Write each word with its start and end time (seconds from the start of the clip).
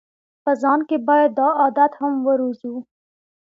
په 0.43 0.51
ځان 0.61 0.79
کې 0.89 0.97
باید 1.07 1.31
دا 1.39 1.47
عادت 1.61 1.91
هم 2.01 2.13
وروزو. 2.27 2.75